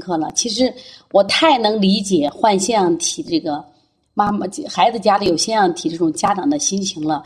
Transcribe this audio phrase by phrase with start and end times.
[0.00, 0.28] 课了。
[0.34, 0.72] 其实
[1.12, 3.64] 我太能理解患腺样体这个
[4.12, 7.22] 妈妈、孩子家里有腺样体这种家长的心情了。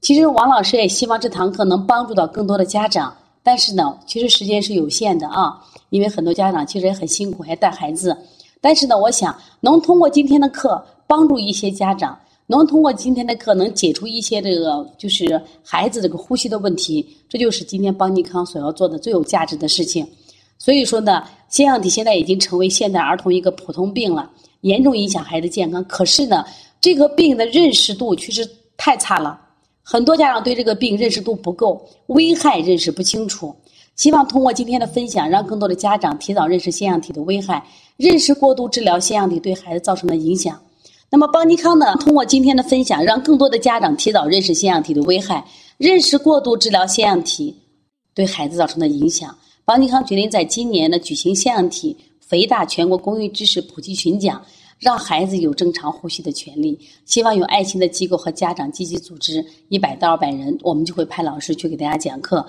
[0.00, 8.16] 其实王老师也希望这堂课能帮助到更多的家长，但是呢，其实时间是有限的啊，因为很多家长其实也很辛苦，还带孩子。
[8.60, 20.06] 但是呢，我想能通过今天的课帮助一些家长，能通过今天的课能解除一些这个就是孩子这个呼吸的问题，这就是今天邦尼康所要做的最有价值的事情。
[20.58, 24.30] 所以说呢，腺样体现在已经成为现代儿童一个普通病了，
[24.62, 25.82] 严重影响孩子健康。
[25.84, 26.44] 可是呢，
[26.80, 29.40] 这个病的认识度确实太差了，
[29.82, 33.54] 很多家长对这个病认识度不够，危害认识不清楚。
[33.94, 37.64] 希望通过今天的分享，让更多的家长提早认识腺样体的危害，
[37.96, 40.60] 认识过度治疗腺样体对孩子造成的影响。
[41.10, 45.44] 那么邦尼康呢，通过今天的分享，让更多的家长提早认识腺样体的危害，
[45.78, 47.56] 认识过度治疗腺样体
[48.14, 49.36] 对孩子造成的影响。
[49.68, 54.42] 邦尼康决定在今年呢举行腺样体肥大全国公益知识普及巡讲，
[54.78, 56.80] 让孩子有正常呼吸的权利。
[57.04, 62.42] 希望有爱心的机构和家长积极组织一百到二百人，我们就会派老师去给大家讲课。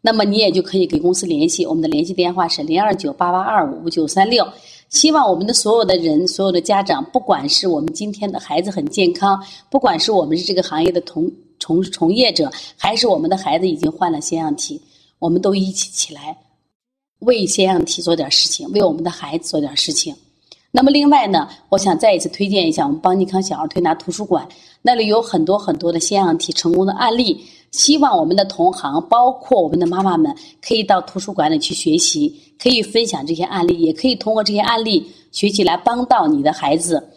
[0.00, 4.46] 那么你也就可以给公司联系，我们的联系电话是零二九八八二五五九三六。
[4.90, 11.28] 希望我们的所有的人，所有的家长，不管是我们今天的孩子很健康，不管是我们是这个行业的同
[11.58, 14.80] 从从业者，还是我们的孩子已经患了腺样体，
[15.18, 16.38] 我们都一起起来。
[17.20, 20.14] 为腺样体做点事情，为我们的孩子做点事情。
[20.72, 24.48] 那么另外呢，我想再一次推荐一下我们邦尼康小儿推拿图书馆，
[24.82, 27.44] 那里有很多很多的腺样体成功的案例。
[27.72, 37.10] 希望我们的同行，包括我们的妈妈们，可以到图书馆里去学习，可以分享这些案例，也可以通过这些案例学习来帮到你的孩子。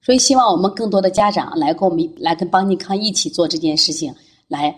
[0.00, 4.14] 所以，希望我们更多的家长来跟我们来跟邦尼康一起做这件事情，
[4.48, 4.74] 来。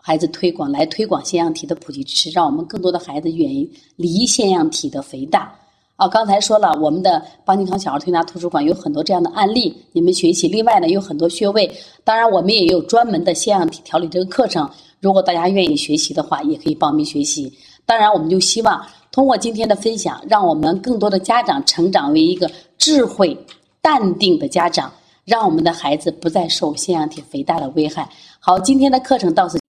[0.00, 3.50] 孩子推广来推广腺样体的普及知识，让我们更多的孩子远
[3.96, 5.52] 离腺样体的肥大。
[5.96, 10.46] 啊，刚才说了，我们的邦尼康小儿推拿图书馆有很多这样的案例，你们学习。
[10.46, 11.68] 另外呢，有很多穴位，
[12.04, 14.70] 当然我们也有专门的腺样体调理这个课程。
[15.00, 17.52] 如果大家愿意学习的话，也可以报名学习。
[17.84, 18.80] 当然，我们就希望
[19.10, 23.36] 通过今天的分享，让我们更多的家长成长为一个智慧、
[23.82, 24.92] 淡定的家长，
[25.24, 28.08] 让我们的孩子不再受腺样体肥大的危害。
[28.38, 29.58] 好，今天的课程到此。